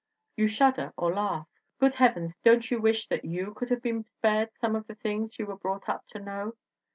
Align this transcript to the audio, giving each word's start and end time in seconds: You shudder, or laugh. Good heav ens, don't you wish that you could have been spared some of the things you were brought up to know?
You 0.35 0.47
shudder, 0.47 0.93
or 0.97 1.13
laugh. 1.13 1.47
Good 1.79 1.93
heav 1.93 2.17
ens, 2.17 2.35
don't 2.37 2.71
you 2.71 2.81
wish 2.81 3.07
that 3.09 3.23
you 3.23 3.53
could 3.53 3.69
have 3.69 3.83
been 3.83 4.03
spared 4.03 4.51
some 4.55 4.75
of 4.75 4.87
the 4.87 4.95
things 4.95 5.37
you 5.37 5.45
were 5.45 5.55
brought 5.57 5.87
up 5.87 6.07
to 6.07 6.19
know? 6.19 6.55